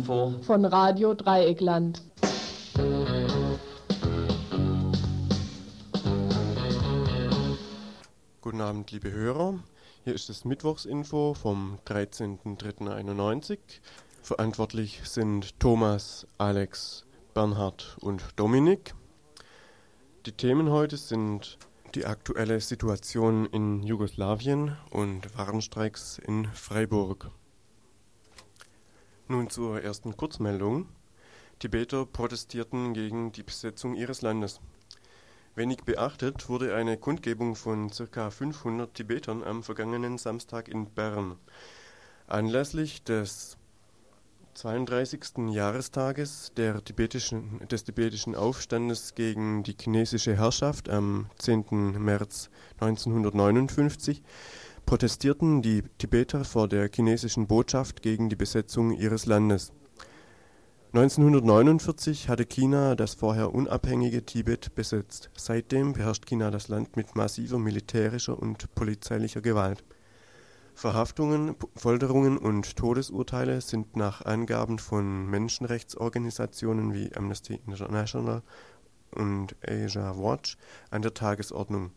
[0.00, 2.02] Tagesinfo von Radio Dreieckland.
[8.40, 9.58] Guten Abend, liebe Hörer.
[10.04, 13.58] Hier ist das Mittwochsinfo vom 13.03.91.
[14.22, 17.04] Verantwortlich sind Thomas, Alex,
[17.34, 18.94] Bernhard und Dominik.
[20.26, 21.58] Die Themen heute sind
[21.94, 27.30] die aktuelle Situation in Jugoslawien und Warenstreiks in Freiburg.
[29.30, 30.88] Nun zur ersten Kurzmeldung.
[31.60, 34.60] Tibeter protestierten gegen die Besetzung ihres Landes.
[35.54, 38.30] Wenig beachtet wurde eine Kundgebung von ca.
[38.30, 41.36] 500 Tibetern am vergangenen Samstag in Bern.
[42.26, 43.56] Anlässlich des
[44.54, 45.52] 32.
[45.52, 46.50] Jahrestages
[46.84, 52.02] tibetischen, des tibetischen Aufstandes gegen die chinesische Herrschaft am 10.
[52.02, 54.24] März 1959
[54.86, 59.72] protestierten die Tibeter vor der chinesischen Botschaft gegen die Besetzung ihres Landes.
[60.92, 65.30] 1949 hatte China das vorher unabhängige Tibet besetzt.
[65.36, 69.84] Seitdem beherrscht China das Land mit massiver militärischer und polizeilicher Gewalt.
[70.74, 78.42] Verhaftungen, Folterungen und Todesurteile sind nach Angaben von Menschenrechtsorganisationen wie Amnesty International
[79.12, 80.56] und Asia Watch
[80.90, 81.92] an der Tagesordnung.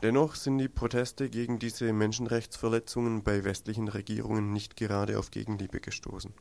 [0.00, 6.32] Dennoch sind die Proteste gegen diese Menschenrechtsverletzungen bei westlichen Regierungen nicht gerade auf Gegenliebe gestoßen.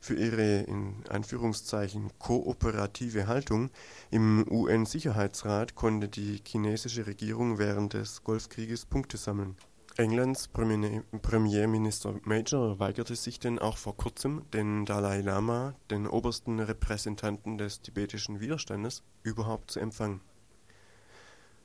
[0.00, 3.70] Für ihre in Anführungszeichen kooperative Haltung
[4.10, 9.56] im UN-Sicherheitsrat konnte die chinesische Regierung während des Golfkrieges Punkte sammeln.
[9.96, 17.58] Englands Premierminister Major weigerte sich denn auch vor kurzem, den Dalai Lama, den obersten Repräsentanten
[17.58, 20.20] des tibetischen Widerstandes, überhaupt zu empfangen.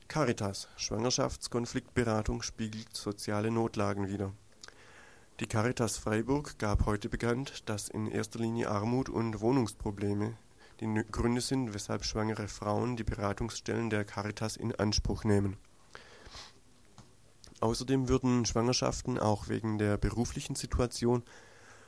[0.08, 4.32] Caritas Schwangerschaftskonfliktberatung spiegelt soziale Notlagen wider.
[5.40, 10.36] Die Caritas Freiburg gab heute bekannt, dass in erster Linie Armut und Wohnungsprobleme
[10.80, 15.56] die Gründe sind, weshalb schwangere Frauen die Beratungsstellen der Caritas in Anspruch nehmen
[17.64, 21.22] Außerdem würden Schwangerschaften auch wegen der beruflichen Situation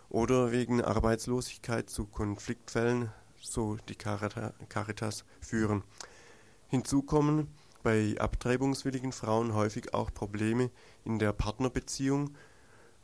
[0.09, 3.13] oder wegen Arbeitslosigkeit zu Konfliktfällen,
[3.43, 5.83] so die Caritas, führen.
[6.69, 7.49] Hinzu kommen
[7.87, 10.71] bei abtreibungswilligen Frauen häufig auch Probleme
[11.05, 12.31] in der Partnerbeziehung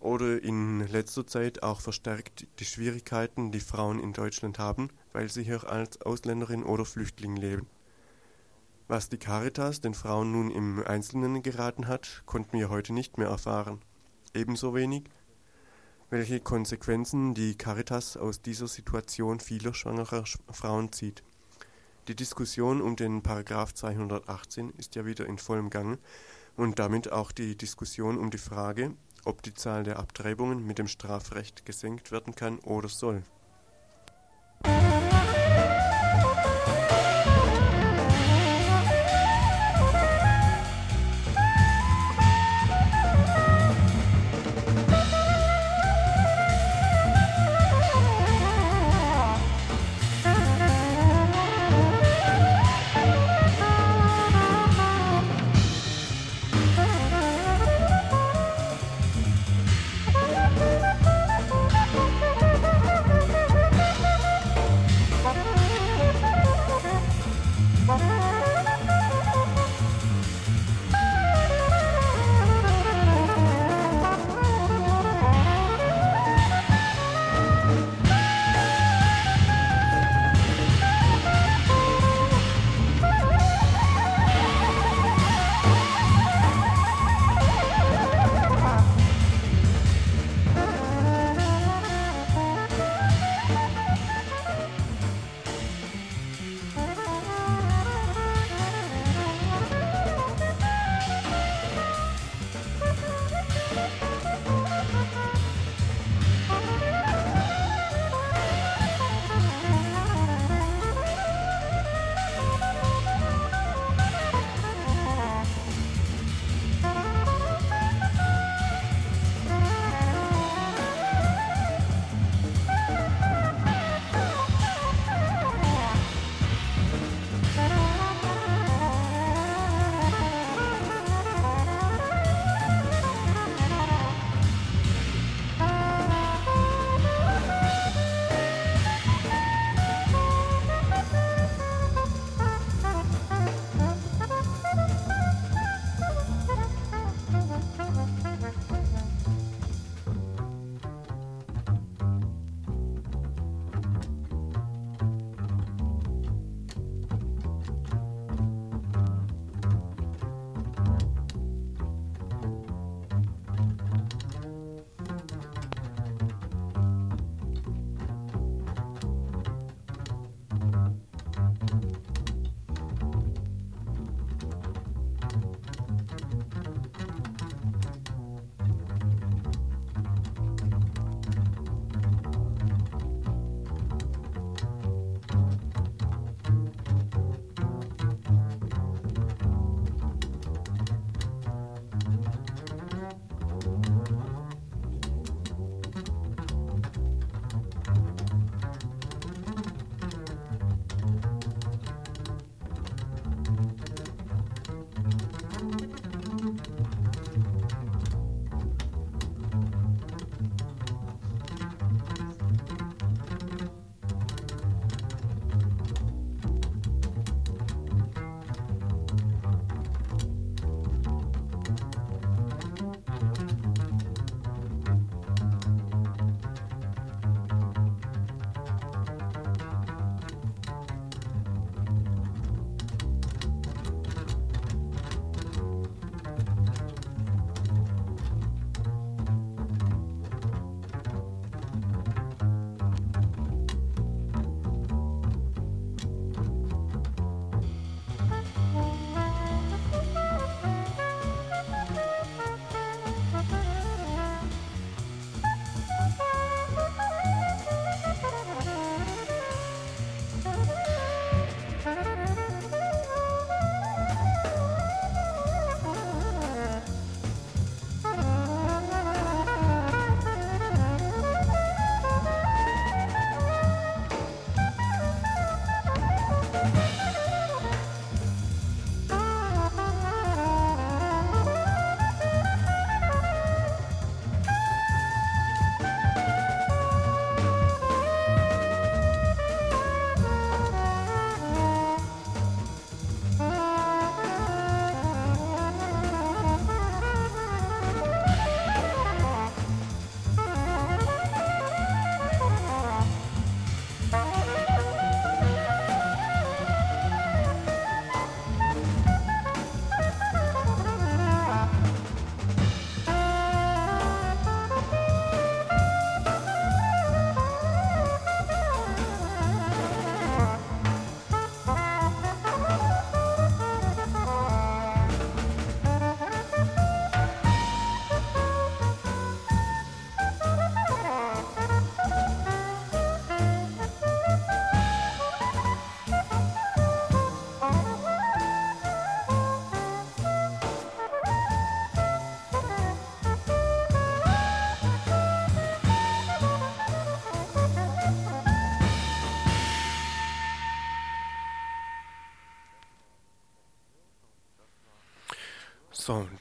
[0.00, 5.44] oder in letzter Zeit auch verstärkt die Schwierigkeiten, die Frauen in Deutschland haben, weil sie
[5.44, 7.68] hier als Ausländerin oder Flüchtling leben
[8.92, 13.28] was die Caritas den Frauen nun im Einzelnen geraten hat, konnten wir heute nicht mehr
[13.28, 13.80] erfahren.
[14.34, 15.04] Ebenso wenig,
[16.10, 21.22] welche Konsequenzen die Caritas aus dieser Situation vieler schwangerer Frauen zieht.
[22.08, 26.00] Die Diskussion um den Paragraph 218 ist ja wieder in vollem Gang
[26.56, 30.88] und damit auch die Diskussion um die Frage, ob die Zahl der Abtreibungen mit dem
[30.88, 33.22] Strafrecht gesenkt werden kann oder soll.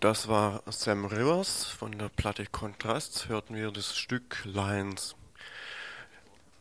[0.01, 3.29] Das war Sam Rivers von der Platte Kontrast.
[3.29, 5.15] Hörten wir das Stück Lions.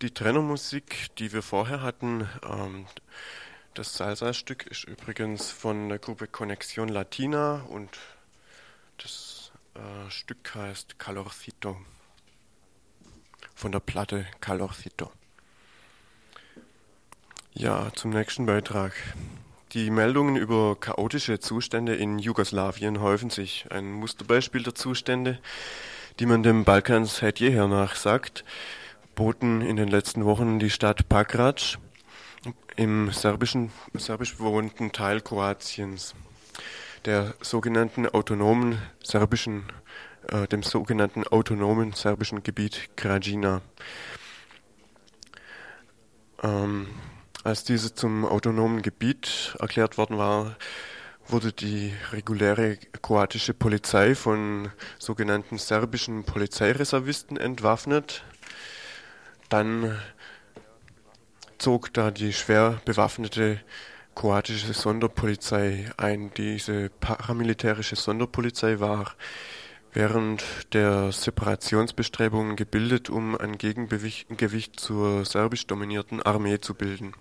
[0.02, 2.84] Die Trennermusik, die wir vorher hatten, ähm,
[3.72, 7.98] das Salsa-Stück ist übrigens von der Gruppe Connexion Latina und
[8.98, 11.78] das äh, Stück heißt Calorcito.
[13.54, 15.10] Von der Platte Calorcito.
[17.54, 18.92] Ja, zum nächsten Beitrag.
[19.72, 23.66] Die Meldungen über chaotische Zustände in Jugoslawien häufen sich.
[23.70, 25.38] Ein Musterbeispiel der Zustände,
[26.18, 28.44] die man dem Balkan seit jeher nachsagt,
[29.14, 31.78] boten in den letzten Wochen die Stadt Pakrac
[32.74, 36.16] im serbischen, serbisch bewohnten Teil Kroatiens,
[37.04, 39.66] der sogenannten autonomen serbischen,
[40.32, 43.62] äh, dem sogenannten autonomen serbischen Gebiet Krajina.
[46.42, 46.88] Ähm,
[47.44, 50.56] als diese zum autonomen Gebiet erklärt worden war,
[51.26, 58.24] wurde die reguläre kroatische Polizei von sogenannten serbischen Polizeireservisten entwaffnet.
[59.48, 59.98] Dann
[61.58, 63.60] zog da die schwer bewaffnete
[64.14, 66.32] kroatische Sonderpolizei ein.
[66.36, 69.14] Diese paramilitärische Sonderpolizei war
[69.92, 77.14] während der Separationsbestrebungen gebildet, um ein Gegengewicht zur serbisch dominierten Armee zu bilden.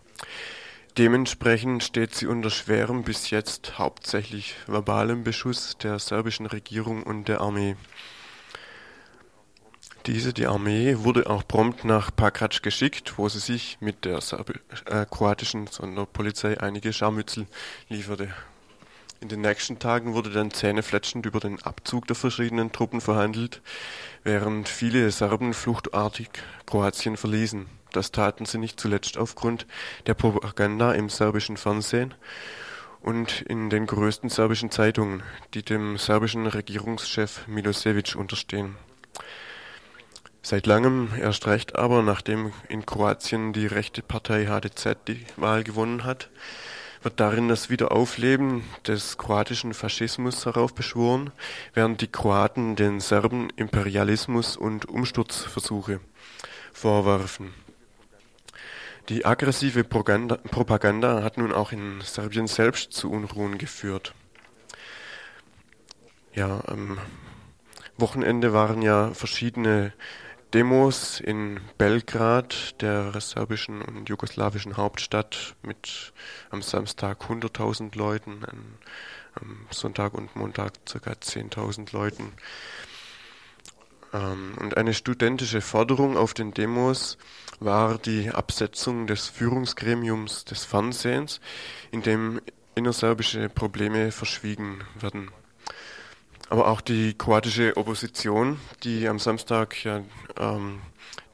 [0.98, 7.42] Dementsprechend steht sie unter schwerem bis jetzt hauptsächlich verbalem Beschuss der serbischen Regierung und der
[7.42, 7.76] Armee.
[10.06, 14.20] Diese, die Armee, wurde auch prompt nach Pakrac geschickt, wo sie sich mit der
[14.86, 17.48] äh, kroatischen Sonderpolizei einige Scharmützel
[17.90, 18.34] lieferte.
[19.22, 23.62] In den nächsten Tagen wurde dann zähnefletschend über den Abzug der verschiedenen Truppen verhandelt,
[24.24, 26.30] während viele Serben fluchtartig
[26.66, 27.79] Kroatien verließen.
[27.92, 29.66] Das taten sie nicht zuletzt aufgrund
[30.06, 32.14] der Propaganda im serbischen Fernsehen
[33.02, 38.76] und in den größten serbischen Zeitungen, die dem serbischen Regierungschef Milosevic unterstehen.
[40.42, 46.06] Seit langem, erst recht aber, nachdem in Kroatien die rechte Partei HDZ die Wahl gewonnen
[46.06, 46.30] hat,
[47.02, 51.32] wird darin das Wiederaufleben des kroatischen Faschismus heraufbeschworen,
[51.74, 56.00] während die Kroaten den Serben Imperialismus und Umsturzversuche
[56.74, 57.54] vorwerfen.
[59.10, 64.14] Die aggressive Propaganda, hat nun auch in Serbien selbst zu Unruhen geführt.
[66.36, 67.00] Ja, am
[67.98, 69.94] Wochenende waren ja verschiedene
[70.54, 76.14] Demos in Belgrad, der serbischen und jugoslawischen Hauptstadt, mit
[76.52, 78.44] am Samstag 100.000 Leuten,
[79.34, 81.12] am Sonntag und Montag ca.
[81.12, 82.34] 10.000 Leuten.
[84.14, 87.18] Ähm, und eine studentische Forderung auf den Demos
[87.60, 91.40] war die Absetzung des Führungsgremiums des Fernsehens,
[91.92, 92.42] in dem
[92.76, 95.32] innerserbische Probleme verschwiegen werden.
[96.50, 100.02] Aber auch die kroatische Opposition, die am Samstag ja
[100.38, 100.82] ähm,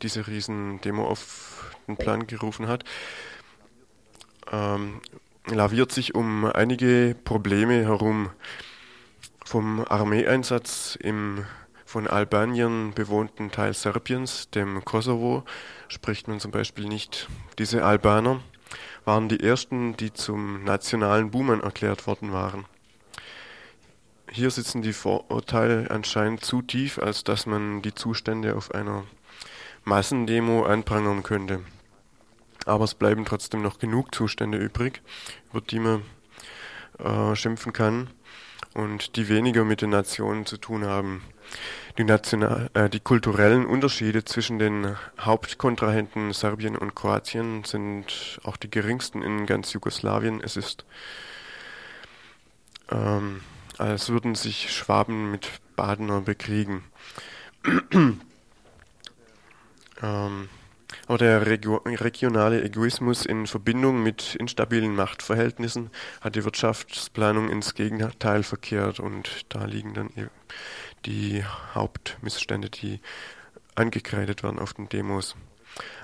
[0.02, 2.84] diese riesen Demo auf den Plan gerufen hat,
[4.52, 5.00] ähm,
[5.46, 8.30] laviert sich um einige Probleme herum.
[9.46, 11.46] Vom Armeeeinsatz im
[11.86, 15.44] von Albanien bewohnten Teil Serbiens, dem Kosovo,
[15.88, 17.30] spricht man zum Beispiel nicht.
[17.60, 18.42] Diese Albaner
[19.06, 22.66] waren die ersten, die zum nationalen Buhmann erklärt worden waren.
[24.32, 29.06] Hier sitzen die Vorurteile anscheinend zu tief, als dass man die Zustände auf einer
[29.86, 31.62] Massendemo anprangern könnte.
[32.66, 35.02] Aber es bleiben trotzdem noch genug Zustände übrig,
[35.52, 36.02] über die man
[36.98, 38.10] äh, schimpfen kann
[38.74, 41.22] und die weniger mit den Nationen zu tun haben.
[41.98, 48.70] Die, national, äh, die kulturellen Unterschiede zwischen den Hauptkontrahenten Serbien und Kroatien sind auch die
[48.70, 50.42] geringsten in ganz Jugoslawien.
[50.42, 50.86] Es ist,
[52.92, 53.42] ähm,
[53.78, 56.84] als würden sich Schwaben mit Badener bekriegen.
[60.02, 60.50] ähm,
[61.08, 65.90] aber der Regio regionale Egoismus in Verbindung mit instabilen Machtverhältnissen
[66.22, 70.10] hat die Wirtschaftsplanung ins Gegenteil verkehrt und da liegen dann
[71.06, 73.00] die Hauptmissstände, die
[73.76, 75.36] angekreidet werden auf den Demos.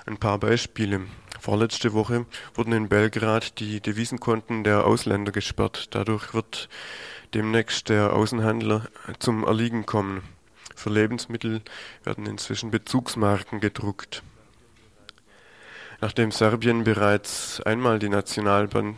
[0.06, 1.00] Ein paar Beispiele.
[1.40, 5.88] Vorletzte Woche wurden in Belgrad die Devisenkonten der Ausländer gesperrt.
[5.92, 6.68] Dadurch wird
[7.34, 10.22] demnächst der Außenhandler zum Erliegen kommen.
[10.76, 11.62] Für Lebensmittel
[12.04, 14.22] werden inzwischen Bezugsmarken gedruckt.
[16.02, 18.96] Nachdem Serbien bereits einmal die Nationalbank,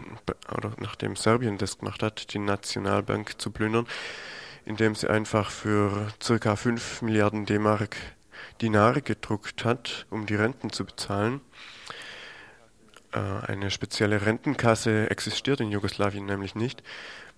[0.56, 3.86] oder nachdem Serbien das gemacht hat, die Nationalbank zu plündern,
[4.64, 7.94] indem sie einfach für circa 5 Milliarden D-Mark
[8.62, 11.42] Dinare gedruckt hat, um die Renten zu bezahlen.
[13.12, 16.82] Äh, eine spezielle Rentenkasse existiert in Jugoslawien nämlich nicht.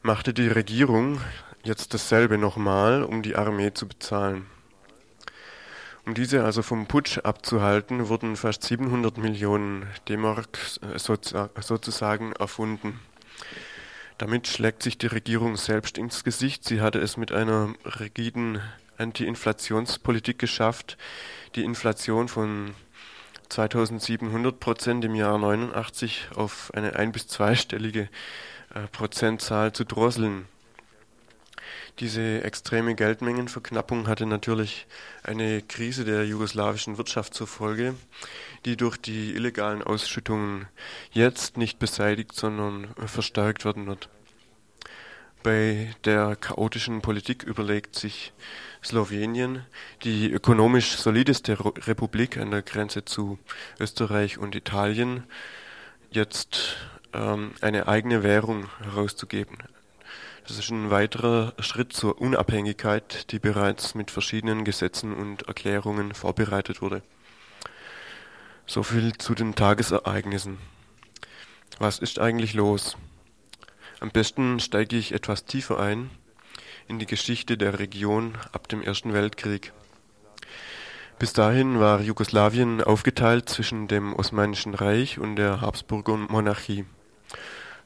[0.01, 1.21] machte die Regierung
[1.65, 4.47] jetzt dasselbe nochmal, um die Armee zu bezahlen.
[6.07, 10.57] Um diese also vom Putsch abzuhalten, wurden fast 700 Millionen D-Mark
[10.97, 13.01] sozusagen erfunden.
[14.17, 16.65] Damit schlägt sich die Regierung selbst ins Gesicht.
[16.65, 18.61] Sie hatte es mit einer rigiden
[18.99, 20.97] Anti-Inflationspolitik geschafft,
[21.57, 22.77] die Inflation von
[23.49, 28.09] 2700 Prozent im Jahr 89 auf eine ein- bis zweistellige
[28.75, 30.47] äh, Prozentzahl zu drosseln.
[31.99, 34.87] Diese extreme Geldmengenverknappung hatte natürlich
[35.23, 37.95] eine Krise der jugoslawischen Wirtschaft zur Folge,
[38.67, 40.69] die durch die illegalen Ausschüttungen
[41.13, 44.11] jetzt nicht beseitigt, sondern verstärkt werden wird.
[45.43, 48.35] Bei der chaotischen Politik überlegt sich
[48.85, 49.65] Slowenien,
[50.03, 53.39] die ökonomisch solideste Republik an der Grenze zu
[53.81, 55.25] Österreich und Italien,
[56.11, 56.77] jetzt
[57.15, 59.57] ähm, eine eigene Währung herauszugeben,
[60.47, 66.81] das ist ein weiterer Schritt zur Unabhängigkeit, die bereits mit verschiedenen Gesetzen und Erklärungen vorbereitet
[66.83, 67.03] wurde.
[68.67, 70.59] So viel zu den Tagesereignissen.
[71.79, 72.97] Was ist eigentlich los?
[74.01, 76.11] Am besten steige ich etwas tiefer ein
[76.89, 79.73] in die Geschichte der Region ab dem Ersten Weltkrieg.
[81.19, 86.85] Bis dahin war Jugoslawien aufgeteilt zwischen dem Osmanischen Reich und der Habsburger Monarchie.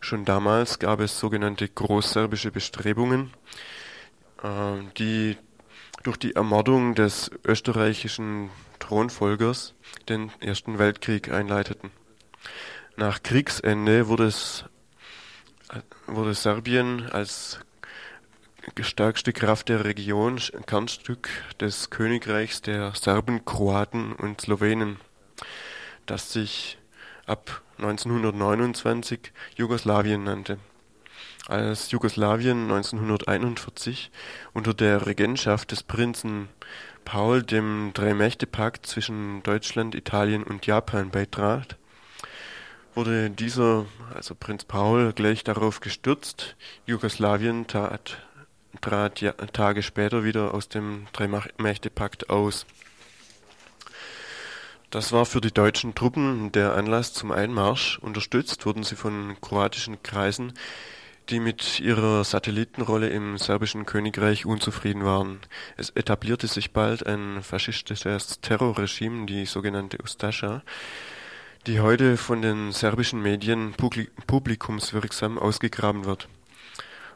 [0.00, 3.32] Schon damals gab es sogenannte großserbische Bestrebungen,
[4.42, 5.36] äh, die
[6.02, 9.74] durch die Ermordung des österreichischen Thronfolgers
[10.08, 11.90] den Ersten Weltkrieg einleiteten.
[12.96, 14.64] Nach Kriegsende wurde, es,
[16.06, 17.60] wurde Serbien als
[18.80, 21.28] stärkste Kraft der Region Kernstück
[21.60, 24.98] des Königreichs der Serben, Kroaten und Slowenen,
[26.06, 26.78] das sich
[27.26, 30.58] ab 1929 Jugoslawien nannte.
[31.48, 34.10] Als Jugoslawien 1941
[34.52, 36.48] unter der Regentschaft des Prinzen
[37.04, 41.76] Paul dem Drei-Mächte-Pakt zwischen Deutschland, Italien und Japan beitrat,
[42.94, 46.56] wurde dieser, also Prinz Paul, gleich darauf gestürzt.
[46.86, 48.18] Jugoslawien tat,
[48.80, 52.66] trat ja, Tage später wieder aus dem Drei-Mächte-Pakt aus.
[54.90, 58.00] Das war für die deutschen Truppen der Anlass zum Einmarsch.
[58.00, 60.52] Unterstützt wurden sie von kroatischen Kreisen,
[61.28, 65.38] die mit ihrer Satellitenrolle im serbischen Königreich unzufrieden waren.
[65.76, 70.62] Es etablierte sich bald ein faschistisches Terrorregime, die sogenannte Ustascha,
[71.68, 73.74] die heute von den serbischen Medien
[74.26, 76.26] publikumswirksam ausgegraben wird.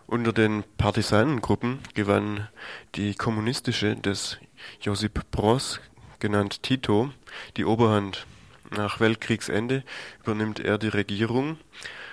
[0.07, 2.47] Unter den Partisanengruppen gewann
[2.95, 4.39] die kommunistische des
[4.81, 5.81] Josip Broz
[6.25, 7.11] genannt Tito,
[7.59, 8.27] die Oberhand.
[8.75, 9.85] Nach Weltkriegsende
[10.23, 11.59] übernimmt er die Regierung.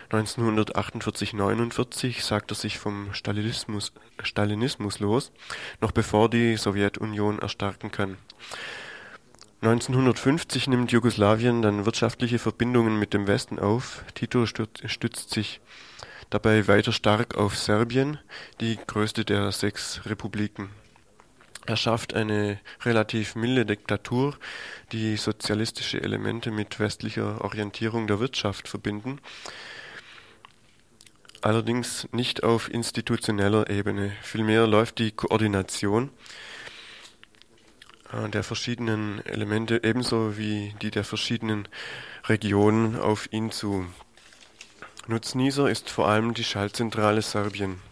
[0.09, 5.31] 1948-49 sagt er sich vom Stalinismus, Stalinismus los,
[5.79, 8.17] noch bevor die Sowjetunion erstarken kann.
[9.61, 14.03] 1950 nimmt Jugoslawien dann wirtschaftliche Verbindungen mit dem Westen auf.
[14.13, 15.61] Tito stützt sich
[16.29, 18.19] dabei weiter stark auf Serbien,
[18.59, 20.80] die größte der sechs Republiken.
[21.65, 24.35] Er schafft eine relativ milde Diktatur,
[24.91, 29.19] die sozialistische Elemente mit westlicher Orientierung der Wirtschaft verbinden,
[31.41, 34.11] allerdings nicht auf institutioneller Ebene.
[34.21, 36.09] Vielmehr läuft die Koordination
[38.11, 41.67] äh, der verschiedenen Elemente ebenso wie die der verschiedenen
[42.25, 43.85] Regionen auf ihn zu.
[45.07, 47.90] Nutznießer ist vor allem die Schaltzentrale Serbien.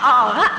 [0.00, 0.49] 好啊。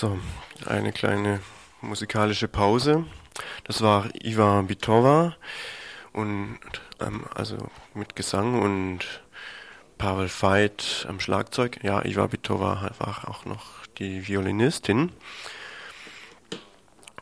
[0.00, 0.18] So,
[0.64, 1.40] eine kleine
[1.82, 3.04] musikalische Pause.
[3.64, 5.36] Das war Iva Bitova
[6.14, 6.58] und
[7.00, 7.58] ähm, also
[7.92, 9.20] mit Gesang und
[9.98, 11.80] Pavel Veit am Schlagzeug.
[11.82, 15.12] Ja, Iva Bitova war auch noch die Violinistin.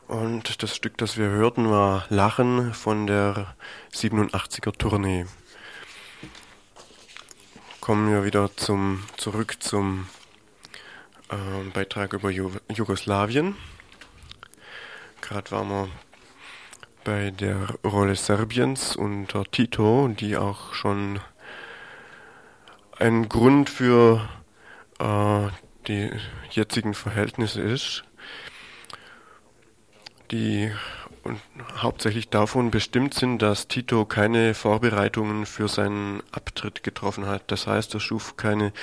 [0.07, 3.55] Und das Stück, das wir hörten, war Lachen von der
[3.93, 5.25] 87er Tournee.
[7.81, 10.07] Kommen wir wieder zum, zurück zum
[11.29, 13.55] äh, Beitrag über Ju Jugoslawien.
[15.21, 15.89] Gerade waren wir
[17.03, 21.19] bei der Rolle Serbiens unter Tito, die auch schon
[22.97, 24.27] ein Grund für
[24.99, 25.47] äh,
[25.87, 26.11] die
[26.51, 28.03] jetzigen Verhältnisse ist,
[30.31, 30.71] die
[31.77, 37.51] hauptsächlich davon bestimmt sind, dass Tito keine Vorbereitungen für seinen Abtritt getroffen hat.
[37.51, 38.73] Das heißt, er schuf keine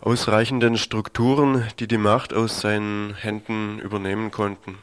[0.00, 4.78] ausreichenden Strukturen, die die Macht aus seinen Händen übernehmen konnten.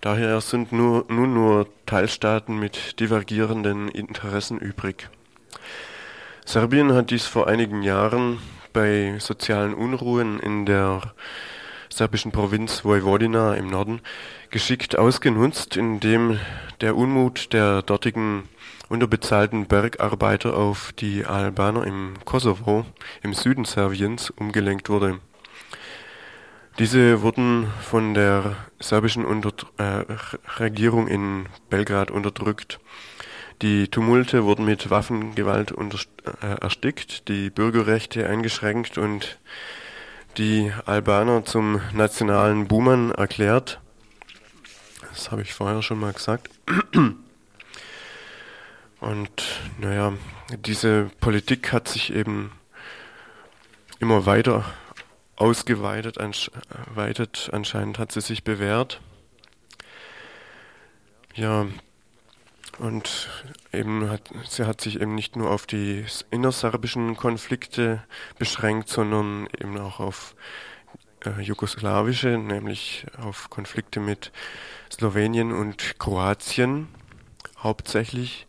[0.00, 5.08] Daher sind nur, nun nur Teilstaaten mit divergierenden Interessen übrig.
[6.44, 8.38] Serbien hat dies vor einigen Jahren
[8.74, 11.00] bei sozialen Unruhen in der
[11.88, 14.00] serbischen Provinz Vojvodina im Norden
[14.50, 16.38] geschickt ausgenutzt, indem
[16.82, 18.42] der Unmut der dortigen
[18.88, 22.86] unterbezahlten Bergarbeiter auf die Albaner im Kosovo,
[23.22, 25.20] im Süden Serbiens, umgelenkt wurde.
[26.78, 30.04] Diese wurden von der serbischen Unter äh,
[30.58, 32.80] Regierung in Belgrad unterdrückt.
[33.62, 39.38] Die Tumulte wurden mit Waffengewalt äh, erstickt, die Bürgerrechte eingeschränkt und
[40.36, 43.80] die Albaner zum nationalen Buhmann erklärt.
[45.10, 46.50] Das habe ich vorher schon mal gesagt.
[49.04, 50.14] Und naja,
[50.56, 52.52] diese Politik hat sich eben
[53.98, 54.64] immer weiter
[55.36, 56.16] ausgeweitet,
[56.94, 59.02] weitet, anscheinend hat sie sich bewährt.
[61.34, 61.66] Ja,
[62.78, 63.28] und
[63.74, 68.02] eben hat, sie hat sich eben nicht nur auf die innerserbischen Konflikte
[68.38, 70.34] beschränkt, sondern eben auch auf
[71.26, 74.32] äh, jugoslawische, nämlich auf Konflikte mit
[74.90, 76.88] Slowenien und Kroatien
[77.58, 78.46] hauptsächlich.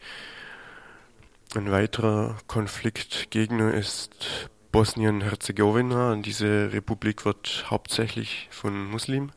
[1.56, 6.18] Ein weiterer Konfliktgegner ist Bosnien-Herzegowina.
[6.18, 9.32] Diese Republik wird hauptsächlich von Muslimen,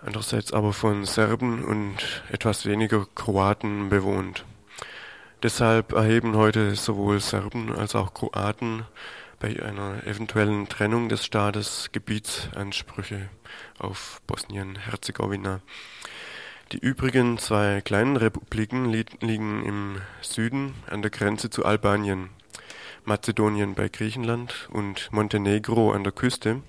[0.00, 4.46] andererseits aber von Serben und etwas weniger Kroaten bewohnt.
[5.42, 8.86] Deshalb erheben heute sowohl Serben als auch Kroaten
[9.38, 13.28] bei einer eventuellen Trennung des Staates Gebietsansprüche
[13.78, 15.60] auf Bosnien-Herzegowina.
[16.72, 22.30] Die übrigen zwei kleinen Republiken li liegen im Süden an der Grenze zu Albanien.
[23.04, 26.62] Mazedonien bei Griechenland und Montenegro an der Küste,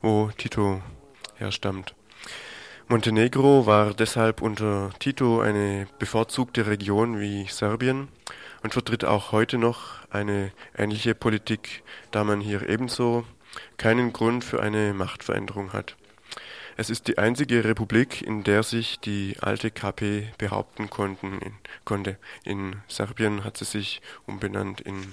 [0.00, 0.82] wo Tito
[1.36, 1.94] herstammt.
[2.88, 8.08] Montenegro war deshalb unter Tito eine bevorzugte Region wie Serbien
[8.64, 13.24] und vertritt auch heute noch eine ähnliche Politik, da man hier ebenso
[13.76, 15.96] keinen Grund für eine Machtveränderung hat.
[16.80, 22.18] Es ist die einzige Republik, in der sich die alte KP behaupten konnten, in, konnte.
[22.44, 25.12] In Serbien hat sie sich umbenannt in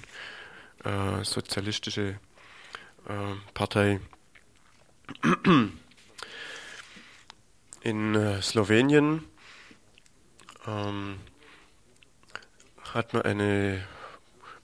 [0.84, 2.20] äh, sozialistische
[3.08, 4.00] äh, Partei.
[7.82, 9.24] In äh, Slowenien
[10.68, 11.18] ähm,
[12.94, 13.84] hat man eine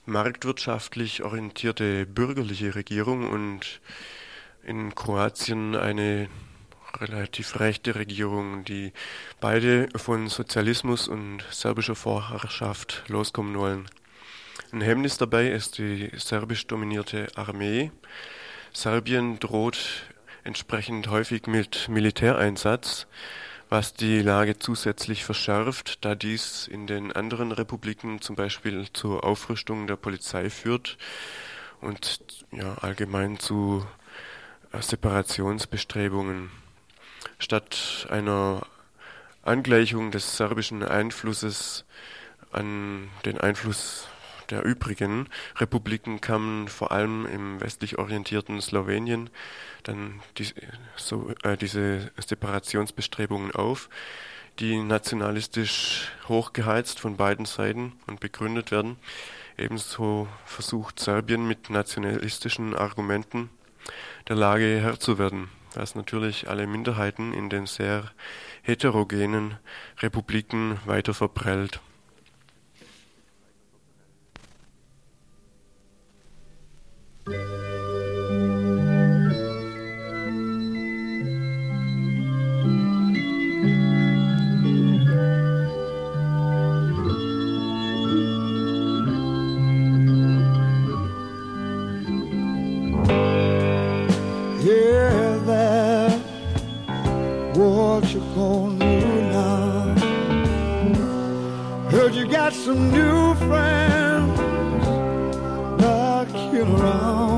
[0.05, 3.81] marktwirtschaftlich orientierte bürgerliche Regierung und
[4.61, 6.29] in Kroatien eine
[6.99, 8.93] relativ rechte Regierung, die
[9.39, 13.89] beide von Sozialismus und serbischer Vorherrschaft loskommen wollen.
[14.71, 17.91] Ein Hemmnis dabei ist die serbisch dominierte Armee.
[18.73, 20.03] Serbien droht
[20.43, 23.07] entsprechend häufig mit Militäreinsatz,
[23.69, 29.87] was die Lage zusätzlich verschärft, da dies in den anderen Republiken zum Beispiel zur Aufrüstung
[29.87, 30.97] der Polizei führt
[31.79, 33.85] und ja, allgemein zu
[34.71, 36.60] äh, Separationsbestrebungen.
[37.41, 38.61] Statt einer
[39.41, 41.85] Angleichung des serbischen Einflusses
[42.51, 44.07] an den Einfluss
[44.51, 45.27] der übrigen
[45.57, 49.31] Republiken kamen vor allem im westlich orientierten Slowenien
[49.81, 50.53] dann die,
[50.95, 53.89] so, äh, diese Separationsbestrebungen auf,
[54.59, 58.97] die nationalistisch hochgeheizt von beiden Seiten und begründet werden.
[59.57, 63.49] Ebenso versucht Serbien mit nationalistischen Argumenten
[64.27, 68.11] der Lage Herr zu werden, was natürlich alle Minderheiten in den sehr
[68.61, 69.57] heterogenen
[69.99, 71.79] Republiken weiter verprellt.
[98.01, 99.95] what you gonna do now?
[101.91, 104.39] Heard you got some new friends
[105.79, 107.30] knocking around.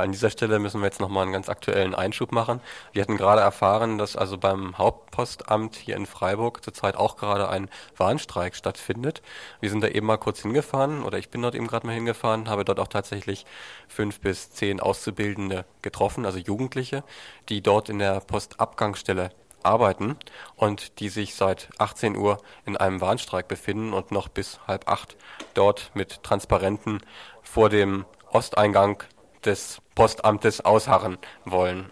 [0.00, 2.60] An dieser Stelle müssen wir jetzt nochmal einen ganz aktuellen Einschub machen.
[2.92, 7.68] Wir hatten gerade erfahren, dass also beim Hauptpostamt hier in Freiburg zurzeit auch gerade ein
[7.96, 9.22] Warnstreik stattfindet.
[9.60, 12.48] Wir sind da eben mal kurz hingefahren oder ich bin dort eben gerade mal hingefahren,
[12.48, 13.46] habe dort auch tatsächlich
[13.88, 17.04] fünf bis zehn Auszubildende getroffen, also Jugendliche,
[17.48, 19.30] die dort in der Postabgangsstelle
[19.62, 20.16] arbeiten
[20.56, 25.16] und die sich seit 18 Uhr in einem Warnstreik befinden und noch bis halb acht
[25.54, 27.00] dort mit Transparenten
[27.42, 29.02] vor dem Osteingang
[29.48, 31.90] des Postamtes ausharren wollen.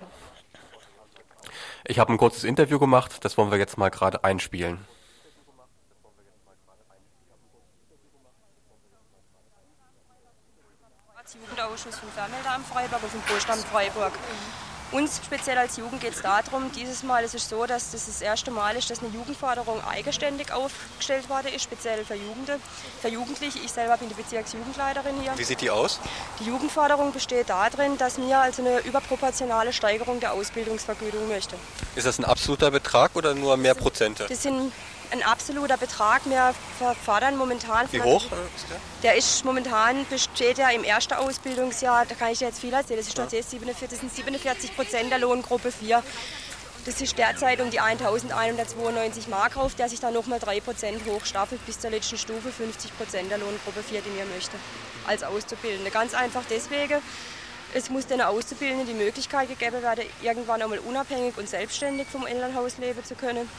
[1.85, 4.85] Ich habe ein kurzes Interview gemacht, das wollen wir jetzt mal gerade einspielen.
[11.35, 14.13] Jugendausschuss vom Fernmeldeamt Freiburg und vom Postamt Freiburg.
[14.93, 18.23] Uns speziell als Jugend geht es darum, dieses Mal ist es so, dass das das
[18.23, 22.61] erste Mal ist, dass eine Jugendförderung eigenständig aufgestellt worden ist, speziell für Jugende,
[23.03, 23.59] für Jugendliche.
[23.59, 25.33] Ich selber bin die Bezirksjugendleiterin hier.
[25.37, 25.99] Wie sieht die aus?
[26.39, 31.57] Die Jugendförderung besteht darin, dass wir also eine überproportionale Steigerung der Ausbildungsvergütung möchten.
[31.97, 34.27] Ist das ein absoluter Betrag oder nur mehr Prozente?
[34.29, 34.73] Das sind
[35.11, 36.23] ein absoluter Betrag.
[36.27, 36.55] Wir
[37.05, 37.87] fördern momentan.
[37.91, 38.25] Wie hoch
[39.03, 39.15] der?
[39.17, 43.09] Ist momentan besteht ja im ersten Ausbildungsjahr, da kann ich dir jetzt viel erzählen, das
[43.09, 46.03] ist tatsächlich 47, das sind 47 Prozent der Lohngruppe 4.
[46.85, 51.65] Das ist derzeit um die 1192 Mark auf, der sich dann nochmal 3 Prozent hochstaffelt
[51.67, 54.57] bis zur letzten Stufe 50 Prozent der Lohngruppe 4, die wir möchten,
[55.07, 55.91] als Auszubildende.
[55.91, 57.03] Ganz einfach deswegen,
[57.75, 62.79] es muss den Auszubildenden die Möglichkeit gegeben werden, irgendwann einmal unabhängig und selbstständig vom Elternhaus
[62.79, 63.51] leben zu können.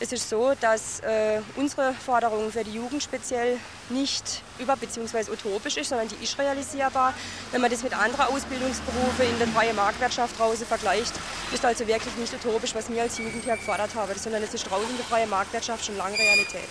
[0.00, 3.58] Es ist so, dass äh, unsere Forderung für die Jugend speziell
[3.90, 5.30] nicht über- bzw.
[5.30, 7.14] utopisch ist, sondern die ist realisierbar.
[7.52, 11.12] Wenn man das mit anderen Ausbildungsberufen in der freien Marktwirtschaft draußen vergleicht,
[11.52, 14.68] ist also wirklich nicht utopisch, was wir als Jugend hier gefordert haben, sondern es ist
[14.68, 16.68] draußen in der freien Marktwirtschaft schon lange Realität.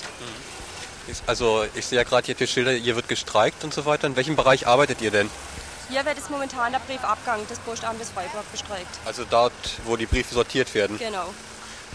[1.07, 4.05] Ist- Also ich sehe ja gerade hier die Schilder, hier wird gestreikt und so weiter.
[4.07, 5.29] In welchem Bereich arbeitet ihr denn?
[5.89, 8.87] Hier wird es momentan der Briefabgang des Postamtes Freiburg bestreikt.
[9.05, 9.53] Also dort,
[9.85, 10.97] wo die Briefe sortiert werden.
[10.97, 11.33] Genau.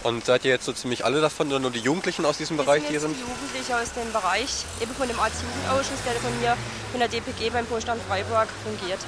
[0.04, 2.82] Und seid ihr jetzt so ziemlich alle davon oder nur die Jugendlichen aus diesem Bereich,
[2.84, 3.16] die hier sind?
[3.16, 6.56] sind Jugendliche aus dem Bereich, eben von dem Arzt-Jugendausschuss, der von mir,
[6.92, 9.00] von der DPG beim Postamt Freiburg fungiert.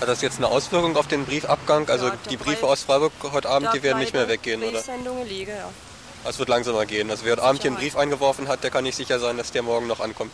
[0.00, 1.88] Hat das jetzt eine Auswirkung auf den Briefabgang?
[1.88, 4.72] Also Ja, die Briefe Brei- aus Freiburg heute Abend, die werden nicht mehr weggehen, oder?
[4.72, 5.70] Briefsendungen liegen, ja.
[6.28, 7.10] Es wird langsamer gehen.
[7.10, 7.78] Also wer heute Abend hier einen.
[7.78, 10.32] Brief eingeworfen hat, der kann nicht sicher sein, dass der morgen noch ankommt.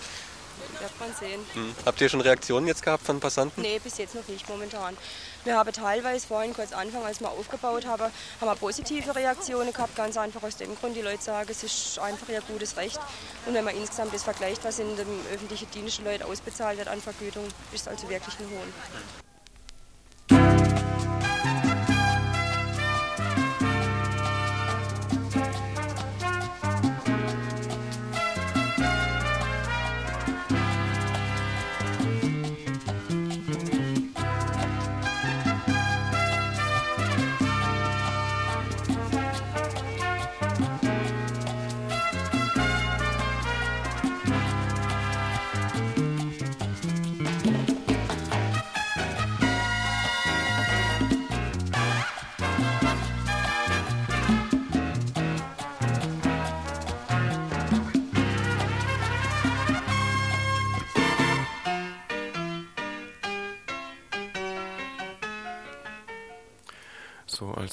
[0.79, 1.40] Wird man sehen.
[1.55, 1.75] Hm.
[1.85, 3.61] Habt ihr schon Reaktionen jetzt gehabt von Passanten?
[3.61, 4.96] Nee, bis jetzt noch nicht momentan.
[5.44, 8.12] Wir haben teilweise vorhin kurz Anfang, als wir aufgebaut haben, haben
[8.48, 12.29] wir positive Reaktionen gehabt, ganz einfach aus dem Grund, die Leute sagen, es ist einfach
[12.29, 13.00] ihr gutes Recht.
[13.46, 16.88] Und wenn man insgesamt das vergleicht, was in dem öffentlichen Dienst den Leuten ausbezahlt wird
[16.88, 18.70] an Vergütung, ist es also wirklich ein Hohn.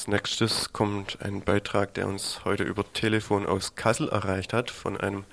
[0.07, 5.25] Nächstes kommt ein Beitrag, der uns heute über Telefon aus Kassel erreicht hat, von einem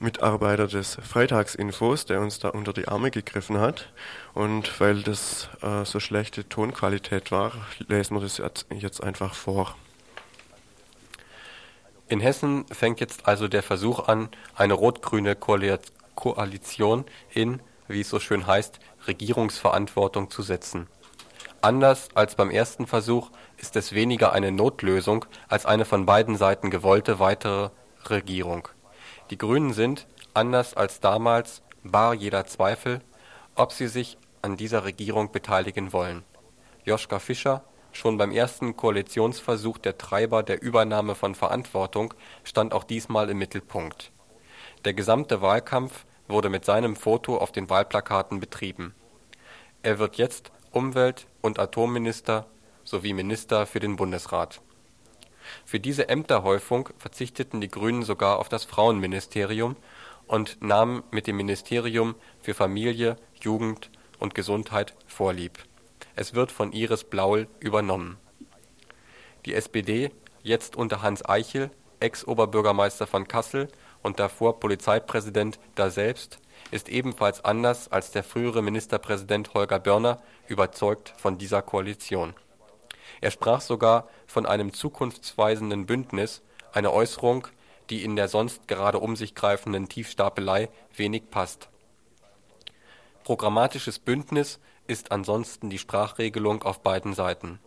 [0.00, 3.92] Mitarbeiter des Freitagsinfos, der uns da unter die Arme gegriffen hat.
[4.34, 7.52] Und weil das äh, so schlechte Tonqualität war,
[7.88, 9.76] lesen wir das jetzt einfach vor.
[12.08, 17.04] In Hessen fängt jetzt also der Versuch an, eine rot-grüne Koalition
[17.34, 20.86] in, wie es so schön heißt, Regierungsverantwortung zu setzen.
[21.60, 26.70] Anders als beim ersten Versuch ist es weniger eine Notlösung als eine von beiden Seiten
[26.70, 27.70] gewollte weitere
[28.04, 28.68] Regierung.
[29.30, 33.00] Die Grünen sind, anders als damals, bar jeder Zweifel,
[33.56, 36.22] ob sie sich an dieser Regierung beteiligen wollen.
[36.84, 43.28] Joschka Fischer, schon beim ersten Koalitionsversuch der Treiber der Übernahme von Verantwortung, stand auch diesmal
[43.30, 44.12] im Mittelpunkt.
[44.84, 48.94] Der gesamte Wahlkampf wurde mit seinem Foto auf den Wahlplakaten betrieben.
[49.82, 52.46] Er wird jetzt Umwelt- und Atomminister
[52.84, 54.60] sowie Minister für den Bundesrat
[55.64, 59.76] für diese Ämterhäufung verzichteten die Grünen sogar auf das Frauenministerium
[60.26, 65.58] und nahmen mit dem Ministerium für Familie, Jugend und Gesundheit Vorlieb.
[66.16, 68.18] Es wird von Iris Blaul übernommen.
[69.46, 70.10] Die SPD,
[70.42, 71.70] jetzt unter Hans Eichel,
[72.00, 73.68] Ex-Oberbürgermeister von Kassel
[74.02, 76.38] und davor Polizeipräsident daselbst,
[76.70, 82.34] ist ebenfalls anders als der frühere Ministerpräsident Holger Börner überzeugt von dieser Koalition
[83.20, 86.42] er sprach sogar von einem zukunftsweisenden Bündnis,
[86.72, 87.48] eine Äußerung,
[87.90, 91.68] die in der sonst gerade um sich greifenden Tiefstapelei wenig passt.
[93.24, 97.58] Programmatisches Bündnis ist ansonsten die Sprachregelung auf beiden Seiten.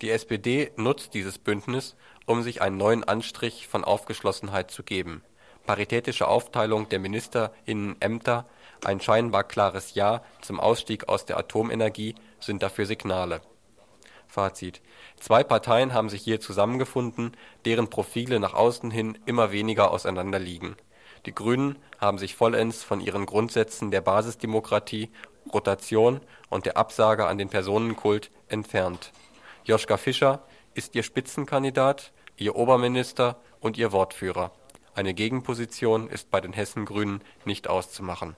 [0.00, 5.22] Die SPD nutzt dieses Bündnis, um sich einen neuen Anstrich von Aufgeschlossenheit zu geben.
[5.66, 8.46] Paritätische Aufteilung der Ministerinnenämter,
[8.84, 13.40] ein scheinbar klares Ja zum Ausstieg aus der Atomenergie sind dafür Signale
[14.34, 14.82] Fazit:
[15.20, 20.76] Zwei Parteien haben sich hier zusammengefunden, deren Profile nach außen hin immer weniger auseinander liegen.
[21.24, 25.10] Die Grünen haben sich vollends von ihren Grundsätzen der Basisdemokratie,
[25.52, 29.12] Rotation und der Absage an den Personenkult entfernt.
[29.64, 30.42] Joschka Fischer
[30.74, 34.50] ist ihr Spitzenkandidat, ihr Oberminister und ihr Wortführer.
[34.94, 38.36] Eine Gegenposition ist bei den Hessen-Grünen nicht auszumachen.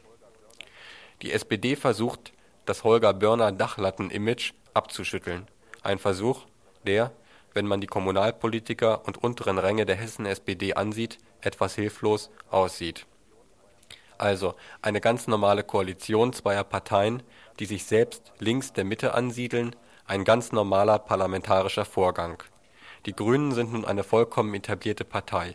[1.22, 2.32] Die SPD versucht,
[2.64, 5.46] das Holger-Börner-Dachlatten-Image abzuschütteln
[5.86, 6.42] ein Versuch,
[6.84, 7.12] der,
[7.54, 13.06] wenn man die Kommunalpolitiker und unteren Ränge der Hessen-SPD ansieht, etwas hilflos aussieht.
[14.18, 17.22] Also eine ganz normale Koalition zweier Parteien,
[17.60, 19.76] die sich selbst links der Mitte ansiedeln,
[20.06, 22.42] ein ganz normaler parlamentarischer Vorgang.
[23.06, 25.54] Die Grünen sind nun eine vollkommen etablierte Partei.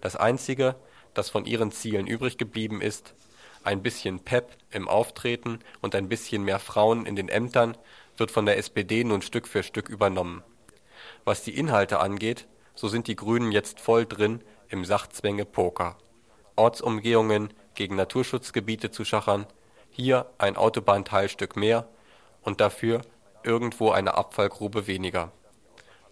[0.00, 0.76] Das Einzige,
[1.14, 3.14] das von ihren Zielen übrig geblieben ist,
[3.62, 7.76] ein bisschen Pep im Auftreten und ein bisschen mehr Frauen in den Ämtern
[8.16, 10.42] wird von der SPD nun Stück für Stück übernommen.
[11.24, 15.96] Was die Inhalte angeht, so sind die Grünen jetzt voll drin im Sachzwänge-Poker.
[16.56, 19.46] Ortsumgehungen gegen Naturschutzgebiete zu schachern,
[19.90, 21.88] hier ein Autobahnteilstück mehr
[22.42, 23.02] und dafür
[23.42, 25.32] irgendwo eine Abfallgrube weniger.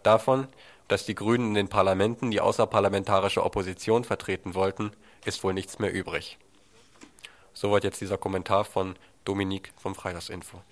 [0.03, 0.49] Davon,
[0.89, 4.93] dass die Grünen in den Parlamenten die außerparlamentarische Opposition vertreten wollten,
[5.24, 6.39] ist wohl nichts mehr übrig.
[7.53, 10.62] Soweit jetzt dieser Kommentar von Dominik vom Freitagsinfo.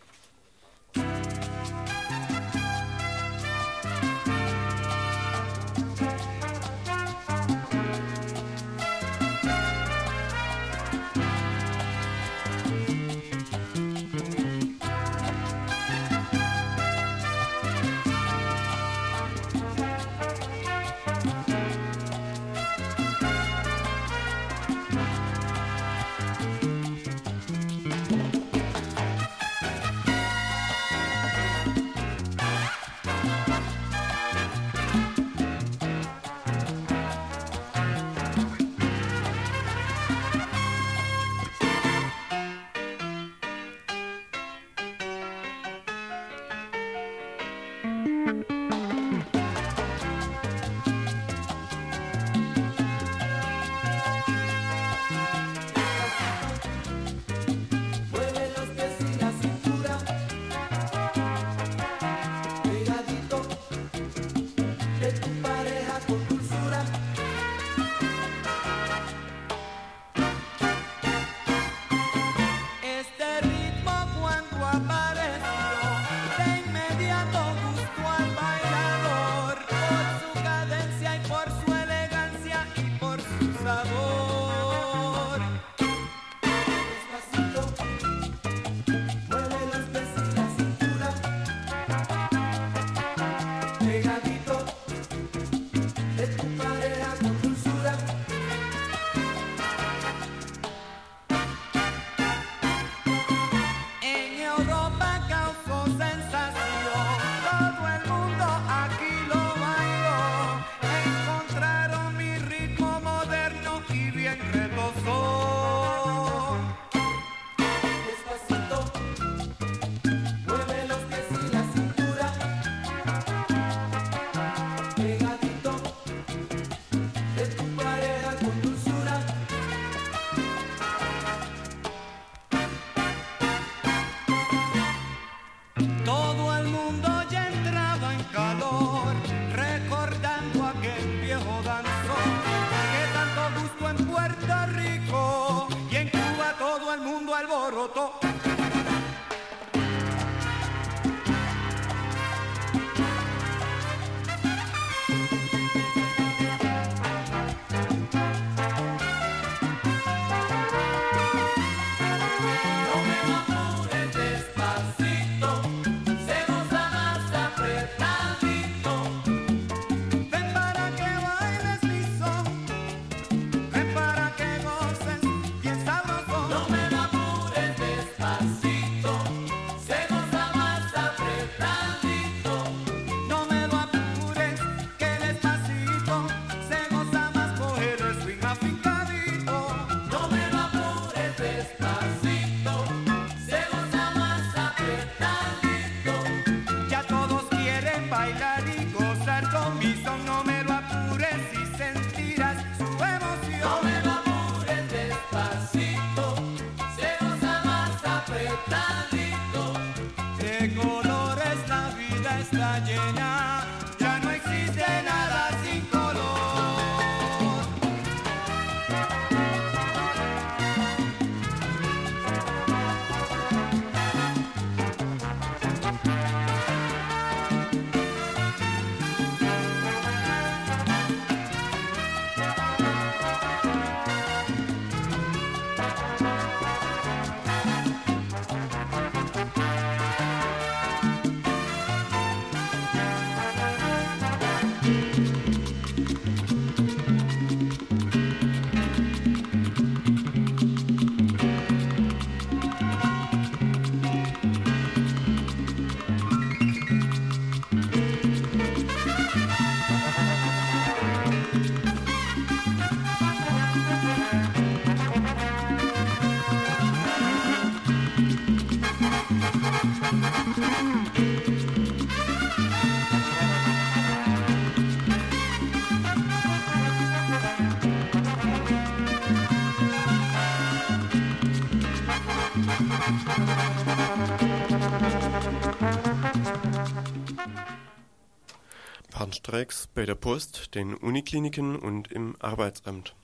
[289.97, 293.16] Bei der Post, den Unikliniken und im Arbeitsamt.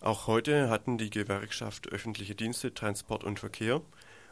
[0.00, 3.80] Auch heute hatten die Gewerkschaft Öffentliche Dienste, Transport und Verkehr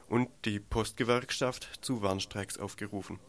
[0.09, 3.21] und die Postgewerkschaft zu Warnstreiks aufgerufen.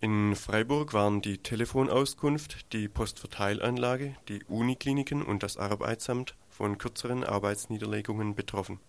[0.00, 8.36] In Freiburg waren die Telefonauskunft, die Postverteilanlage, die Unikliniken und das Arbeitsamt von kürzeren Arbeitsniederlegungen
[8.36, 8.80] betroffen.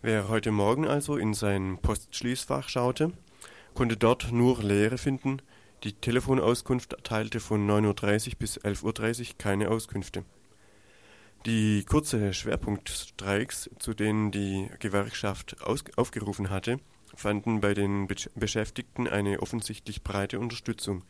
[0.00, 3.12] Wer heute Morgen also in sein Postschließfach schaute,
[3.74, 5.42] konnte dort nur Leere finden,
[5.84, 10.24] die Telefonauskunft erteilte von 9.30 Uhr bis 11.30 Uhr keine Auskünfte.
[11.44, 16.78] Die kurze Schwerpunktstreiks, zu denen die Gewerkschaft aufgerufen hatte,
[17.14, 21.02] fanden bei den Besch Beschäftigten eine offensichtlich breite Unterstützung.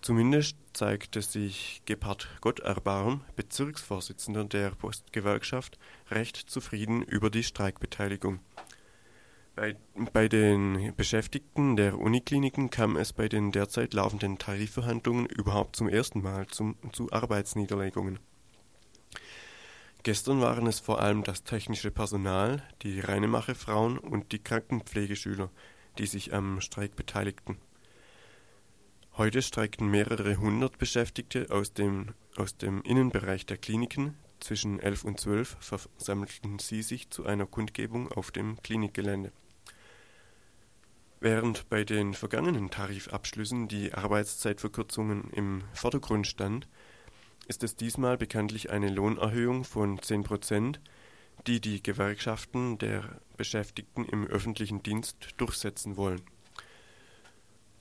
[0.00, 5.78] Zumindest zeigte sich Gebhard Gotterbarm, Bezirksvorsitzender der Postgewerkschaft,
[6.10, 8.40] recht zufrieden über die Streikbeteiligung.
[9.56, 9.74] Bei,
[10.12, 16.20] bei den Beschäftigten der Unikliniken kam es bei den derzeit laufenden Tarifverhandlungen überhaupt zum ersten
[16.20, 18.18] Mal zum, zu Arbeitsniederlegungen.
[20.02, 25.50] Gestern waren es vor allem das technische Personal, die Reinemache-Frauen und die Krankenpflegeschüler,
[25.96, 27.56] die sich am Streik beteiligten.
[29.16, 34.18] Heute streikten mehrere hundert Beschäftigte aus dem, aus dem Innenbereich der Kliniken.
[34.38, 39.32] Zwischen 11 und 12 versammelten sie sich zu einer Kundgebung auf dem Klinikgelände.
[41.20, 46.68] Während bei den vergangenen Tarifabschlüssen die Arbeitszeitverkürzungen im Vordergrund stand,
[47.48, 50.80] ist es diesmal bekanntlich eine Lohnerhöhung von 10 Prozent,
[51.46, 56.20] die die Gewerkschaften der Beschäftigten im öffentlichen Dienst durchsetzen wollen.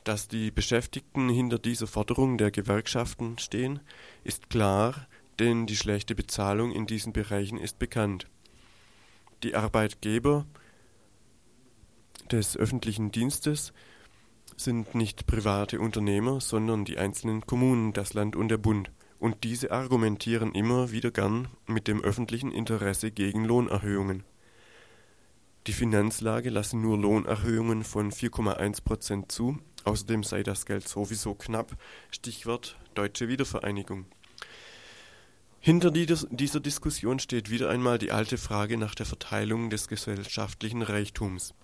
[0.06, 3.80] Dass die Beschäftigten hinter dieser Forderung der Gewerkschaften stehen,
[4.24, 5.08] ist klar,
[5.40, 8.28] denn die schlechte Bezahlung in diesen Bereichen ist bekannt.
[9.44, 10.46] Die Arbeitgeber
[12.32, 13.74] des öffentlichen Dienstes
[14.58, 18.92] sind nicht private Unternehmer, sondern die einzelnen Kommunen, das Land und der Bund.
[19.20, 24.24] Und diese argumentieren immer wieder gern mit dem öffentlichen Interesse gegen Lohnerhöhungen.
[25.68, 31.76] Die Finanzlage lasse nur Lohnerhöhungen von 4,1 Prozent zu, außerdem sei das Geld sowieso knapp,
[32.12, 34.06] Stichwort Deutsche Wiedervereinigung.
[35.60, 41.56] Hinter dieser Diskussion steht wieder einmal die alte Frage nach der Verteilung des gesellschaftlichen Reichtums.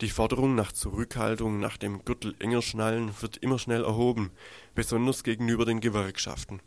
[0.00, 4.30] Die Forderung nach Zurückhaltung, nach dem Gürtel enger schnallen wird immer schnell erhoben,
[4.74, 6.60] besonders gegenüber den Gewerkschaften.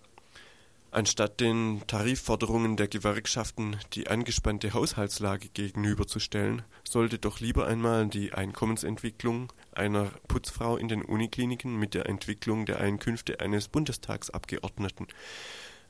[0.91, 9.51] Anstatt den Tarifforderungen der Gewerkschaften die angespannte Haushaltslage gegenüberzustellen, sollte doch lieber einmal die Einkommensentwicklung
[9.73, 15.07] einer Putzfrau in den Unikliniken mit der Entwicklung der Einkünfte eines Bundestagsabgeordneten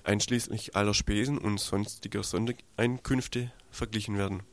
[0.06, 4.44] einschließlich aller Spesen und sonstiger Sondereinkünfte verglichen werden.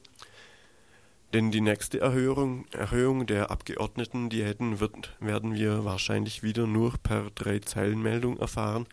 [1.33, 6.99] Denn die nächste Erhöhung, Erhöhung der Abgeordneten, die hätten, wird, werden wir wahrscheinlich wieder nur
[6.99, 8.87] per Drei-Zeilen-Meldung erfahren.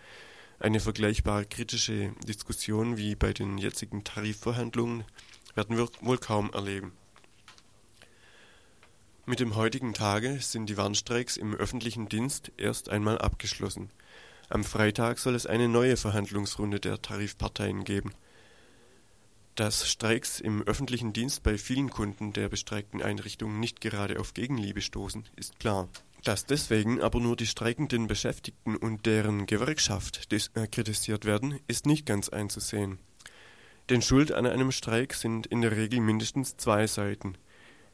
[0.58, 5.04] Eine vergleichbare kritische Diskussion wie bei den jetzigen Tarifverhandlungen
[5.54, 6.94] werden wir wohl kaum erleben.
[9.26, 13.92] Mit dem heutigen Tage sind die Warnstreiks im öffentlichen Dienst erst einmal abgeschlossen.
[14.50, 18.14] Am Freitag soll es eine neue Verhandlungsrunde der Tarifparteien geben.
[19.60, 24.80] Dass Streiks im öffentlichen Dienst bei vielen Kunden der bestreikten Einrichtungen nicht gerade auf Gegenliebe
[24.80, 25.90] stoßen, ist klar.
[26.24, 32.06] Dass deswegen aber nur die streikenden Beschäftigten und deren Gewerkschaft äh, kritisiert werden, ist nicht
[32.06, 33.00] ganz einzusehen.
[33.90, 37.36] Denn Schuld an einem Streik sind in der Regel mindestens zwei Seiten.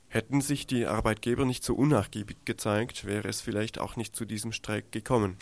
[0.07, 4.51] Hätten sich die Arbeitgeber nicht so unnachgiebig gezeigt, wäre es vielleicht auch nicht zu diesem
[4.51, 5.35] Streik gekommen.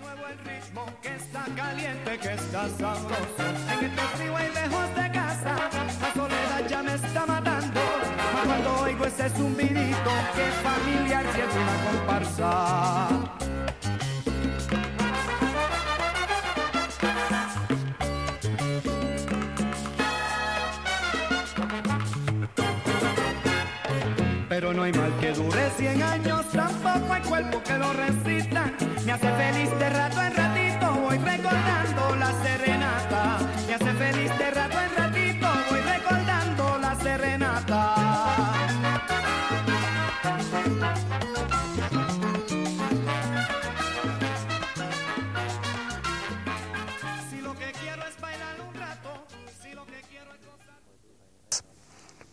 [0.00, 3.42] Nuevo el ritmo que está caliente, que está sabroso.
[3.72, 5.70] En este frío y lejos de casa,
[6.00, 7.80] la soledad ya me está matando.
[8.44, 13.36] Cuando oigo ese zumbidito, que familiar si es una comparsa.
[24.48, 28.65] Pero no hay mal que dure 100 años, tampoco hay cuerpo que lo resista.
[29.06, 33.38] Me hace feliz de rato en ratito, voy recordando la serenata.
[33.68, 37.94] Me hace feliz de rato en ratito, voy recordando la serenata.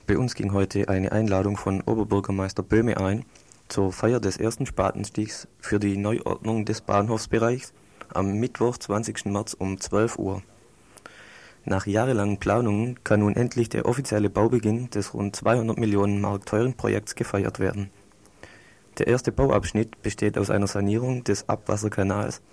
[0.08, 3.26] Bei uns ging heute eine Einladung von Oberbürgermeister Böhme ein
[3.74, 7.74] zur Feier des ersten Spatenstichs für die Neuordnung des Bahnhofsbereichs
[8.14, 9.26] am Mittwoch, 20.
[9.26, 10.44] März um 12 Uhr.
[11.66, 16.76] Nach jahrelangen Planungen kann nun endlich der offizielle Baubeginn des rund 200 Millionen Mark teuren
[16.76, 17.90] Projekts gefeiert werden.
[19.00, 22.44] Der erste Bauabschnitt besteht aus einer Sanierung des Abwasserkanals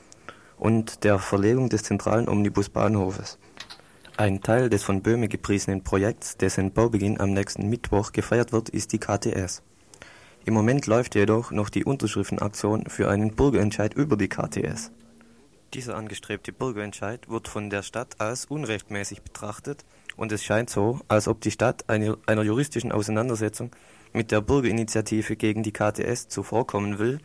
[0.57, 3.39] und der Verlegung des zentralen Omnibusbahnhofes.
[4.17, 8.95] Ein Teil des von Böhme gepriesenen Projekts, dessen Baubeginn am nächsten Mittwoch gefeiert wird, ist
[8.95, 9.63] die KTS.
[10.47, 14.91] Im Moment läuft jedoch noch die Unterschriftenaktion für einen Bürgerentscheid über die KTS.
[15.75, 19.85] Dieser angestrebte Bürgerentscheid wird von der Stadt als unrechtmäßig betrachtet
[20.17, 23.71] und es scheint so, als ob die Stadt eine, einer juristischen Auseinandersetzung
[24.13, 27.21] mit der Bürgerinitiative gegen die KTS zuvorkommen will,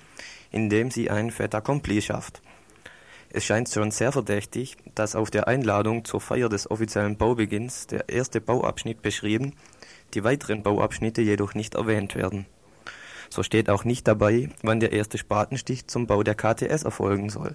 [0.52, 2.42] indem sie ein Fait accompli schafft.
[3.30, 8.10] Es scheint schon sehr verdächtig, dass auf der Einladung zur Feier des offiziellen Baubeginns der
[8.10, 9.54] erste Bauabschnitt beschrieben,
[10.14, 12.46] die weiteren Bauabschnitte jedoch nicht erwähnt werden.
[13.36, 17.54] So steht auch nicht dabei, wann der erste Spatenstich zum Bau der KTS erfolgen soll.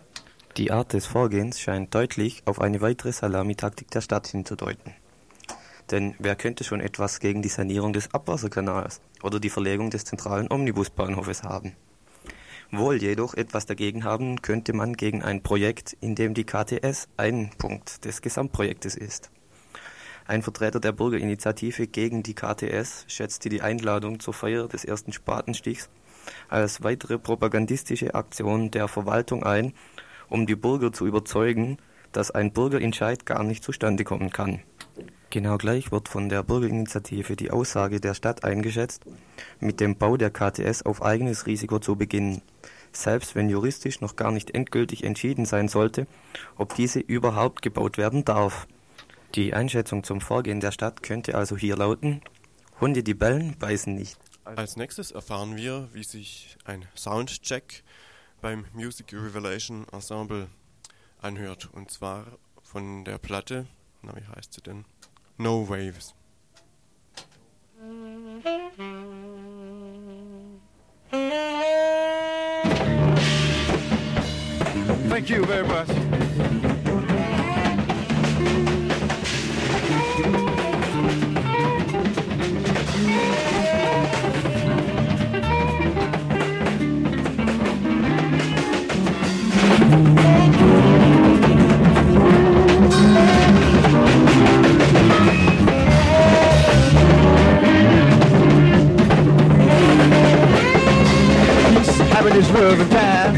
[0.58, 4.92] Die Art des Vorgehens scheint deutlich auf eine weitere Salamitaktik der Stadt hinzudeuten.
[5.90, 10.52] Denn wer könnte schon etwas gegen die Sanierung des Abwasserkanals oder die Verlegung des zentralen
[10.52, 11.72] Omnibusbahnhofes haben?
[12.70, 17.52] Wohl jedoch etwas dagegen haben könnte man gegen ein Projekt, in dem die KTS ein
[17.56, 19.30] Punkt des Gesamtprojektes ist.
[20.30, 25.90] Ein Vertreter der Bürgerinitiative gegen die KTS schätzte die Einladung zur Feier des ersten Spatenstichs
[26.48, 29.72] als weitere propagandistische Aktion der Verwaltung ein,
[30.28, 31.78] um die Bürger zu überzeugen,
[32.12, 34.62] dass ein Bürgerentscheid gar nicht zustande kommen kann.
[35.30, 39.02] Genau gleich wird von der Bürgerinitiative die Aussage der Stadt eingeschätzt,
[39.58, 42.40] mit dem Bau der KTS auf eigenes Risiko zu beginnen,
[42.92, 46.06] selbst wenn juristisch noch gar nicht endgültig entschieden sein sollte,
[46.56, 48.68] ob diese überhaupt gebaut werden darf.
[49.36, 52.20] Die Einschätzung zum Vorgehen der Stadt könnte also hier lauten,
[52.80, 54.18] Hunde, die bellen, beißen nicht.
[54.44, 57.84] Als nächstes erfahren wir, wie sich ein Soundcheck
[58.40, 60.48] beim Music Revelation Ensemble
[61.20, 61.68] anhört.
[61.72, 62.26] Und zwar
[62.62, 63.66] von der Platte,
[64.02, 64.84] na wie heißt sie denn?
[65.38, 66.14] No Waves.
[75.08, 76.69] Thank you very much.
[102.50, 103.34] swerving time.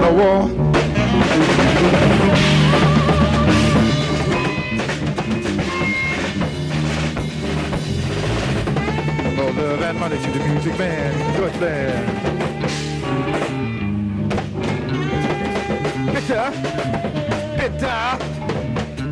[0.00, 0.40] The war.
[9.38, 12.04] All money to the music man, good man.
[16.12, 16.50] Bitter,
[17.56, 18.18] bitter,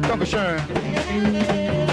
[0.08, 1.85] Dankeschön.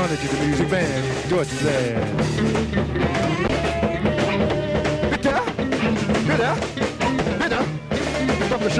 [0.00, 2.18] manager the music band, George's Land.
[5.10, 5.42] Bitter,
[6.26, 6.54] bitter,
[7.38, 7.64] bitter,
[8.48, 8.70] Dr.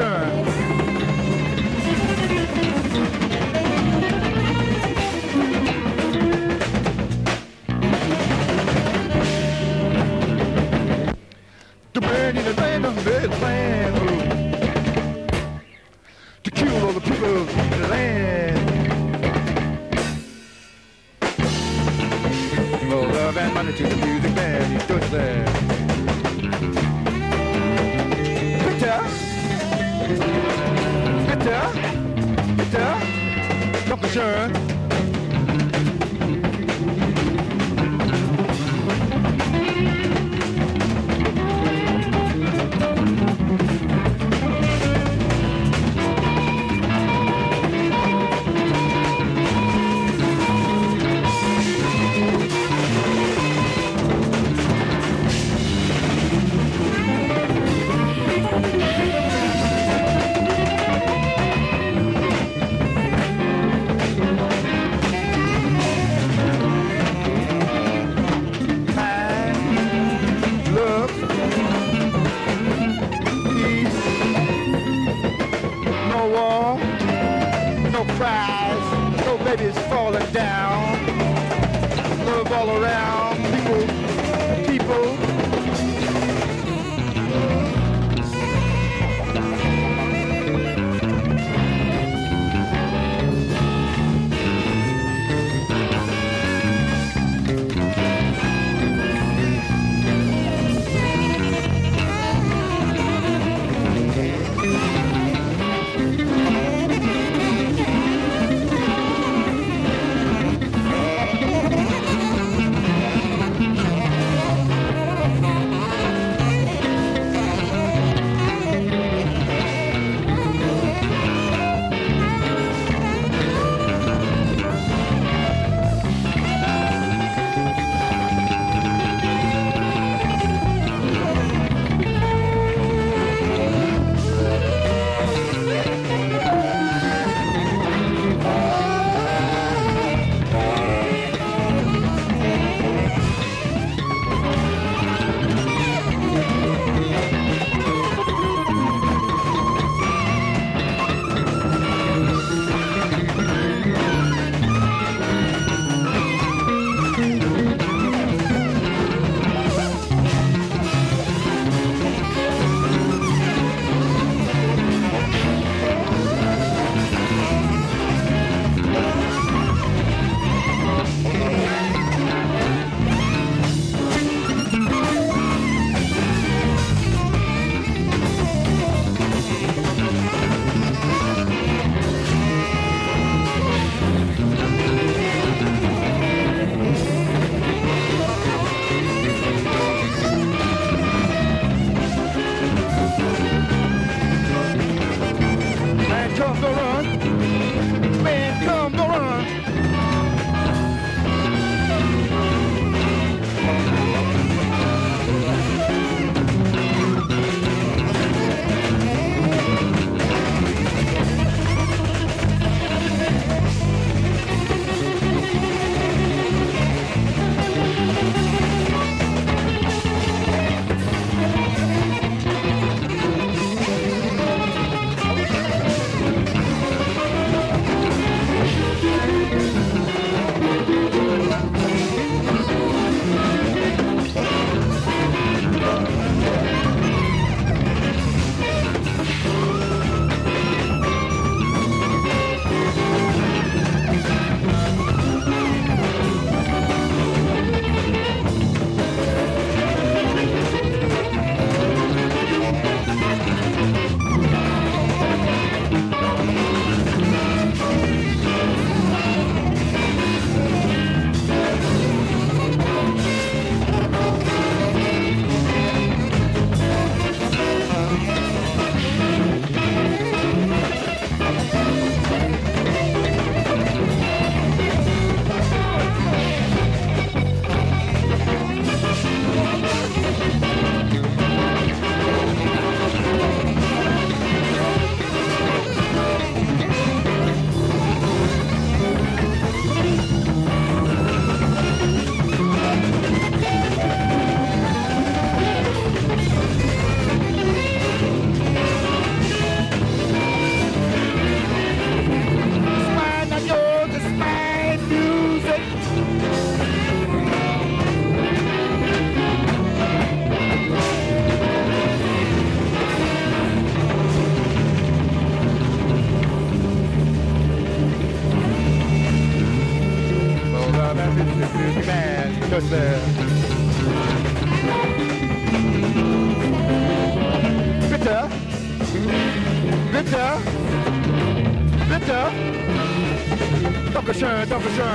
[334.20, 335.06] Dankeschön, Dankeschön.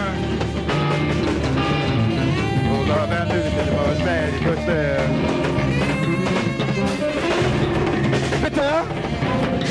[2.72, 4.34] Oh, God, man, this is most bad.
[4.66, 5.08] There.
[8.42, 8.84] Bitte,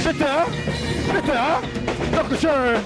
[0.05, 0.33] bitte,
[1.13, 1.39] bitte,
[2.13, 2.81] Dankeschön.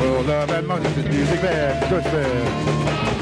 [0.00, 3.17] Oh, love and money, music band, good band.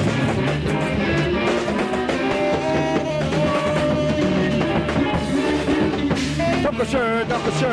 [6.78, 7.70] Dankeschön, Dankeschön.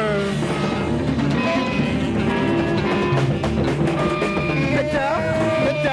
[4.69, 5.05] Bitte,
[5.65, 5.91] bitte.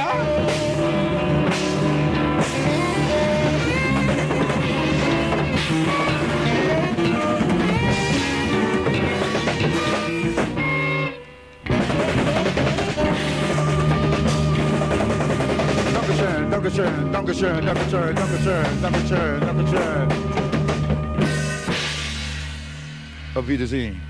[15.93, 20.30] Dankeschön, Dankeschön, Dankeschön, Dankeschön, Dankeschön, Dankeschön, Dankeschön.
[23.41, 24.10] Auf Wiedersehen.